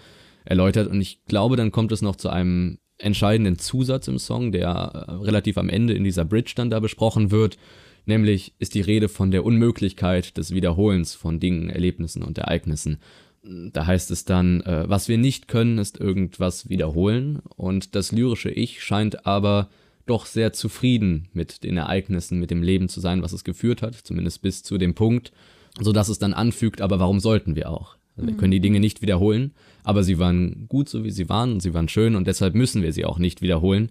[0.49, 0.89] erläutert.
[0.89, 5.13] Und ich glaube, dann kommt es noch zu einem entscheidenden Zusatz im Song, der äh,
[5.13, 7.59] relativ am Ende in dieser Bridge dann da besprochen wird.
[8.07, 12.99] Nämlich ist die Rede von der Unmöglichkeit des Wiederholens von Dingen, Erlebnissen und Ereignissen.
[13.43, 17.41] Da heißt es dann, äh, was wir nicht können, ist irgendwas wiederholen.
[17.57, 19.69] Und das lyrische Ich scheint aber
[20.07, 23.95] doch sehr zufrieden mit den Ereignissen, mit dem Leben zu sein, was es geführt hat,
[23.95, 25.33] zumindest bis zu dem Punkt,
[25.79, 27.98] sodass es dann anfügt, aber warum sollten wir auch?
[28.18, 29.54] Also wir können die Dinge nicht wiederholen,
[29.85, 32.83] aber sie waren gut, so wie sie waren und sie waren schön und deshalb müssen
[32.83, 33.90] wir sie auch nicht wiederholen,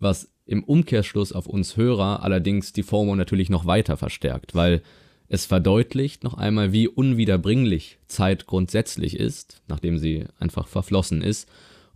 [0.00, 4.82] was im Umkehrschluss auf uns Hörer allerdings die FOMO natürlich noch weiter verstärkt, weil
[5.28, 11.48] es verdeutlicht noch einmal, wie unwiederbringlich Zeit grundsätzlich ist, nachdem sie einfach verflossen ist,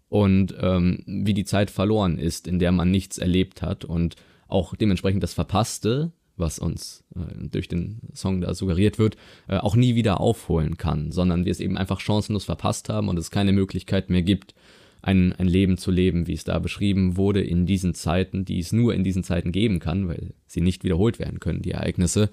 [0.08, 4.16] und ähm, wie die Zeit verloren ist, in der man nichts erlebt hat und
[4.48, 9.16] auch dementsprechend das Verpasste was uns äh, durch den Song da suggeriert wird,
[9.48, 13.18] äh, auch nie wieder aufholen kann, sondern wir es eben einfach chancenlos verpasst haben und
[13.18, 14.54] es keine Möglichkeit mehr gibt,
[15.02, 18.72] ein, ein Leben zu leben, wie es da beschrieben wurde, in diesen Zeiten, die es
[18.72, 22.30] nur in diesen Zeiten geben kann, weil sie nicht wiederholt werden können, die Ereignisse,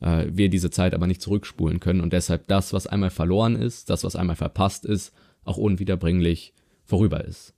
[0.00, 3.90] äh, wir diese Zeit aber nicht zurückspulen können und deshalb das, was einmal verloren ist,
[3.90, 5.12] das, was einmal verpasst ist,
[5.44, 6.52] auch unwiederbringlich
[6.84, 7.54] vorüber ist.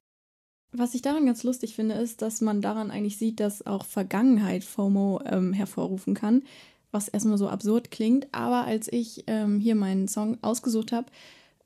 [0.79, 4.63] Was ich daran ganz lustig finde, ist, dass man daran eigentlich sieht, dass auch Vergangenheit
[4.63, 6.43] FOMO ähm, hervorrufen kann,
[6.91, 8.27] was erstmal so absurd klingt.
[8.33, 11.07] Aber als ich ähm, hier meinen Song ausgesucht habe,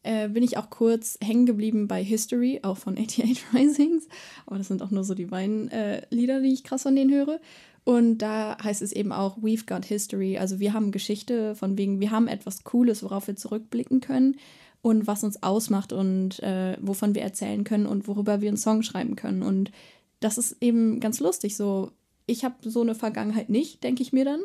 [0.05, 4.07] äh, bin ich auch kurz hängen geblieben bei History, auch von 88 Risings.
[4.47, 7.13] Aber das sind auch nur so die beiden äh, Lieder, die ich krass von denen
[7.13, 7.41] höre.
[7.83, 10.39] Und da heißt es eben auch, we've got history.
[10.39, 14.37] Also wir haben Geschichte, von wegen, wir haben etwas Cooles, worauf wir zurückblicken können
[14.83, 18.83] und was uns ausmacht und äh, wovon wir erzählen können und worüber wir einen Song
[18.83, 19.43] schreiben können.
[19.43, 19.71] Und
[20.21, 21.57] das ist eben ganz lustig.
[21.57, 21.91] So,
[22.27, 24.41] ich habe so eine Vergangenheit nicht, denke ich mir dann,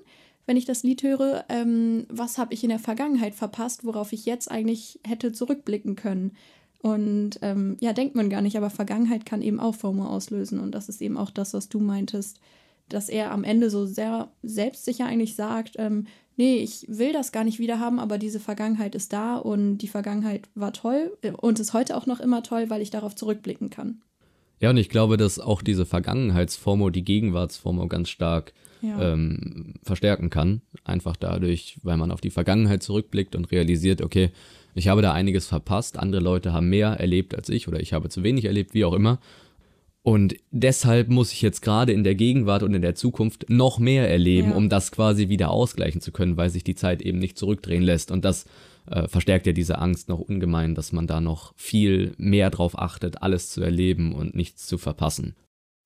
[0.46, 1.46] wenn ich das Lied höre.
[1.50, 6.32] Ähm, was habe ich in der Vergangenheit verpasst, worauf ich jetzt eigentlich hätte zurückblicken können?
[6.82, 10.60] Und ähm, ja, denkt man gar nicht, aber Vergangenheit kann eben auch FOMO auslösen.
[10.60, 12.40] Und das ist eben auch das, was du meintest,
[12.90, 17.44] dass er am Ende so sehr selbstsicher eigentlich sagt, ähm, nee, ich will das gar
[17.44, 21.60] nicht wieder haben, aber diese Vergangenheit ist da und die Vergangenheit war toll äh, und
[21.60, 24.02] ist heute auch noch immer toll, weil ich darauf zurückblicken kann.
[24.60, 29.14] Ja, und ich glaube, dass auch diese Vergangenheitsformo die Gegenwartsformo ganz stark ja.
[29.14, 30.62] ähm, verstärken kann.
[30.84, 34.32] Einfach dadurch, weil man auf die Vergangenheit zurückblickt und realisiert, okay,
[34.74, 38.10] ich habe da einiges verpasst, andere Leute haben mehr erlebt als ich oder ich habe
[38.10, 39.20] zu wenig erlebt, wie auch immer.
[40.06, 44.08] Und deshalb muss ich jetzt gerade in der Gegenwart und in der Zukunft noch mehr
[44.08, 44.56] erleben, ja.
[44.56, 48.12] um das quasi wieder ausgleichen zu können, weil sich die Zeit eben nicht zurückdrehen lässt.
[48.12, 48.46] Und das
[48.86, 53.24] äh, verstärkt ja diese Angst noch ungemein, dass man da noch viel mehr drauf achtet,
[53.24, 55.34] alles zu erleben und nichts zu verpassen.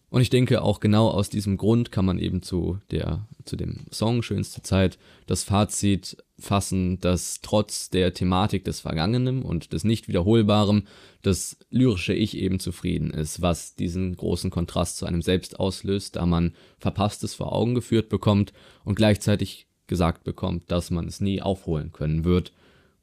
[0.10, 3.86] Und ich denke, auch genau aus diesem Grund kann man eben zu, der, zu dem
[3.90, 10.88] Song Schönste Zeit das Fazit fassen, dass trotz der Thematik des Vergangenen und des Nicht-Wiederholbaren
[11.22, 16.26] das lyrische Ich eben zufrieden ist, was diesen großen Kontrast zu einem selbst auslöst, da
[16.26, 21.92] man Verpasstes vor Augen geführt bekommt und gleichzeitig gesagt bekommt, dass man es nie aufholen
[21.92, 22.54] können wird,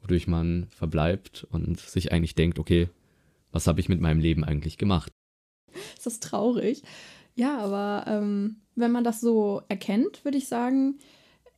[0.00, 2.88] wodurch man verbleibt und sich eigentlich denkt, okay,
[3.52, 5.10] was habe ich mit meinem Leben eigentlich gemacht?
[5.96, 6.82] ist das traurig.
[7.34, 10.98] Ja, aber ähm, wenn man das so erkennt, würde ich sagen,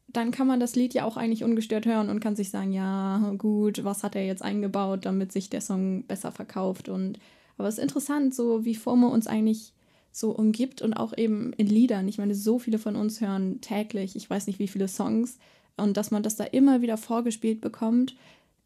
[0.09, 3.35] dann kann man das Lied ja auch eigentlich ungestört hören und kann sich sagen, ja,
[3.37, 6.89] gut, was hat er jetzt eingebaut, damit sich der Song besser verkauft.
[6.89, 7.19] Und
[7.59, 9.73] aber es ist interessant, so wie FOMO uns eigentlich
[10.11, 12.09] so umgibt und auch eben in Liedern.
[12.09, 15.39] Ich meine, so viele von uns hören täglich, ich weiß nicht wie viele Songs,
[15.77, 18.17] und dass man das da immer wieder vorgespielt bekommt,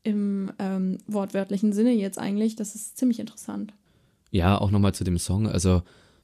[0.02, 3.74] im ähm, wortwörtlichen Sinne jetzt eigentlich, das ist ziemlich interessant.
[4.30, 5.46] Ja, auch nochmal zu dem Song.
[5.46, 5.82] Also,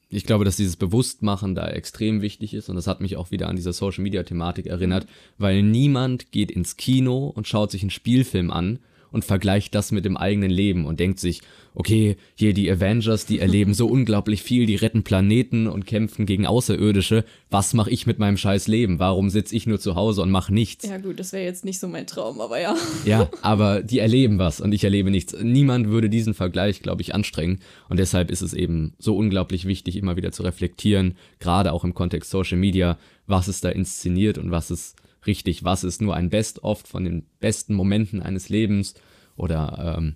[0.09, 3.47] ich glaube, dass dieses Bewusstmachen da extrem wichtig ist und das hat mich auch wieder
[3.47, 5.05] an diese Social Media Thematik erinnert,
[5.37, 8.79] weil niemand geht ins Kino und schaut sich einen Spielfilm an
[9.11, 11.41] und vergleicht das mit dem eigenen Leben und denkt sich,
[11.75, 16.45] okay, hier die Avengers, die erleben so unglaublich viel, die retten Planeten und kämpfen gegen
[16.45, 17.23] Außerirdische.
[17.49, 18.99] Was mache ich mit meinem scheiß Leben?
[18.99, 20.85] Warum sitze ich nur zu Hause und mache nichts?
[20.85, 22.75] Ja gut, das wäre jetzt nicht so mein Traum, aber ja.
[23.05, 25.35] Ja, aber die erleben was und ich erlebe nichts.
[25.41, 29.95] Niemand würde diesen Vergleich, glaube ich, anstrengen und deshalb ist es eben so unglaublich wichtig,
[29.95, 32.97] immer wieder zu reflektieren, gerade auch im Kontext Social Media,
[33.27, 34.95] was ist da inszeniert und was ist
[35.25, 38.95] richtig, was ist nur ein Best-of von den besten Momenten eines Lebens
[39.35, 40.15] oder ähm,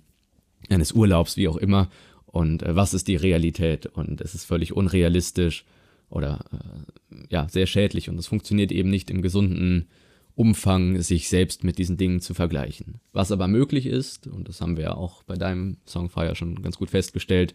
[0.68, 1.88] eines Urlaubs, wie auch immer,
[2.26, 3.86] und äh, was ist die Realität.
[3.86, 5.64] Und es ist völlig unrealistisch
[6.10, 9.88] oder äh, ja, sehr schädlich und es funktioniert eben nicht im gesunden
[10.36, 13.00] Umfang, sich selbst mit diesen Dingen zu vergleichen.
[13.12, 16.76] Was aber möglich ist, und das haben wir ja auch bei deinem Songfire schon ganz
[16.76, 17.54] gut festgestellt,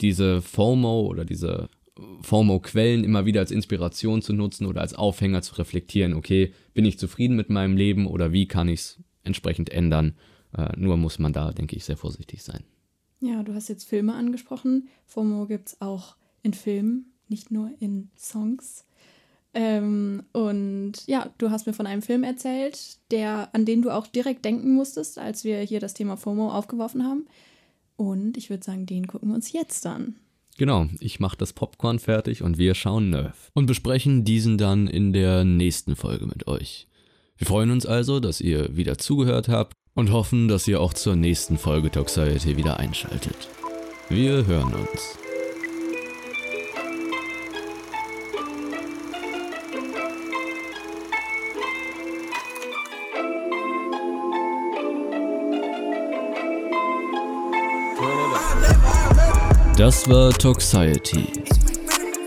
[0.00, 1.68] diese FOMO oder diese
[2.22, 6.98] FOMO-Quellen immer wieder als Inspiration zu nutzen oder als Aufhänger zu reflektieren, okay, bin ich
[6.98, 10.14] zufrieden mit meinem Leben oder wie kann ich es entsprechend ändern?
[10.56, 12.64] Äh, nur muss man da, denke ich, sehr vorsichtig sein.
[13.20, 14.88] Ja, du hast jetzt Filme angesprochen.
[15.06, 18.84] FOMO gibt es auch in Filmen, nicht nur in Songs.
[19.54, 24.06] Ähm, und ja, du hast mir von einem Film erzählt, der, an den du auch
[24.06, 27.26] direkt denken musstest, als wir hier das Thema FOMO aufgeworfen haben.
[27.96, 30.16] Und ich würde sagen, den gucken wir uns jetzt an.
[30.58, 35.12] Genau, ich mache das Popcorn fertig und wir schauen Nerf und besprechen diesen dann in
[35.12, 36.88] der nächsten Folge mit euch.
[37.36, 41.16] Wir freuen uns also, dass ihr wieder zugehört habt und hoffen, dass ihr auch zur
[41.16, 43.48] nächsten Folge Toxiety wieder einschaltet.
[44.08, 45.21] Wir hören uns.
[59.82, 61.26] Das war Toxiety.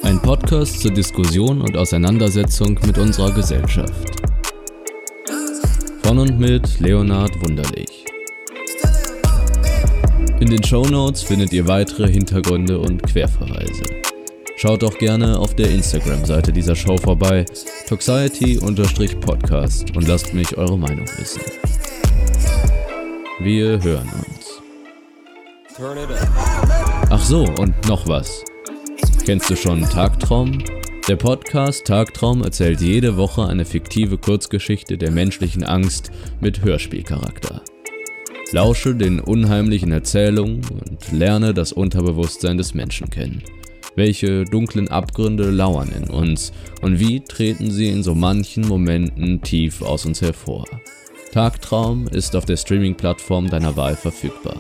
[0.04, 4.12] Ein Podcast zur Diskussion und Auseinandersetzung mit unserer Gesellschaft.
[6.04, 8.04] Von und mit Leonhard Wunderlich.
[10.42, 13.86] In den Show Notes findet ihr weitere Hintergründe und Querverweise.
[14.58, 17.46] Schaut auch gerne auf der Instagram-Seite dieser Show vorbei,
[17.88, 21.42] Toxiety-Podcast und lasst mich eure Meinung wissen.
[23.40, 24.62] Wir hören uns.
[27.10, 28.44] Ach so, und noch was.
[29.26, 30.64] Kennst du schon Tagtraum?
[31.08, 37.62] Der Podcast Tagtraum erzählt jede Woche eine fiktive Kurzgeschichte der menschlichen Angst mit Hörspielcharakter.
[38.52, 43.44] Lausche den unheimlichen Erzählungen und lerne das Unterbewusstsein des Menschen kennen.
[43.96, 49.84] Welche dunklen Abgründe lauern in uns und wie treten sie in so manchen Momenten tief
[49.84, 50.66] aus uns hervor?
[51.32, 54.60] Tagtraum ist auf der Streaming-Plattform deiner Wahl verfügbar.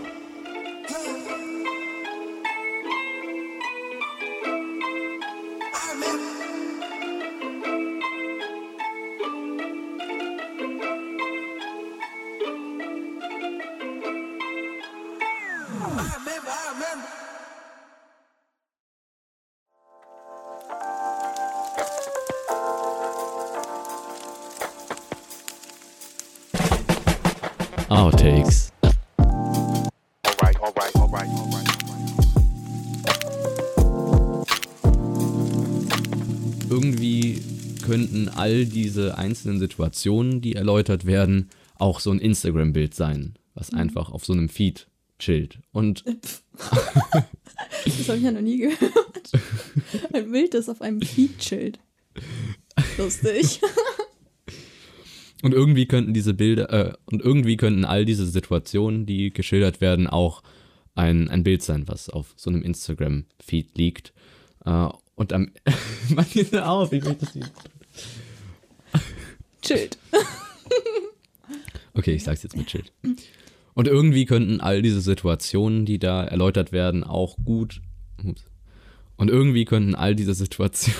[38.95, 43.79] Diese einzelnen Situationen, die erläutert werden, auch so ein Instagram-Bild sein, was Mhm.
[43.79, 44.87] einfach auf so einem Feed
[45.19, 45.59] chillt.
[45.71, 46.41] Und Das
[48.07, 49.31] habe ich ja noch nie gehört.
[50.13, 51.79] Ein Bild, das auf einem Feed chillt.
[52.97, 53.59] Lustig.
[55.41, 60.07] Und irgendwie könnten diese Bilder, äh, und irgendwie könnten all diese Situationen, die geschildert werden,
[60.07, 60.41] auch
[60.95, 64.13] ein, ein Bild sein, was auf so einem Instagram-Feed liegt.
[64.65, 65.51] Äh, und am.
[66.09, 66.25] Mann,
[66.63, 67.51] auf, ich möchte das nicht.
[69.65, 69.97] Chillt.
[71.93, 72.91] Okay, ich sag's jetzt mit Schild.
[73.73, 77.81] Und irgendwie könnten all diese Situationen, die da erläutert werden, auch gut.
[78.23, 78.43] Ups.
[79.17, 80.99] Und irgendwie könnten all diese Situationen.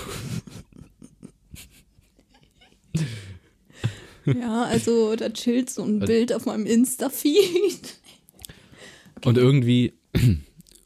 [4.24, 7.98] Ja, also da chillt so ein Bild auf meinem Insta-Feed.
[9.24, 9.94] Und irgendwie.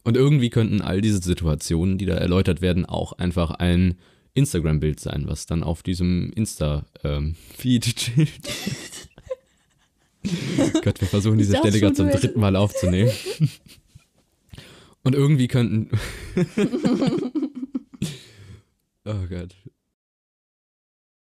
[0.02, 3.98] Und irgendwie könnten all diese Situationen, die da erläutert werden, auch einfach ein
[4.34, 9.08] Instagram-Bild sein, was dann auf diesem Insta-Feed chillt.
[10.82, 13.10] Gott, wir versuchen diese Stelle gerade zum dritten Mal aufzunehmen.
[15.02, 15.90] Und irgendwie könnten.
[19.04, 19.56] oh Gott.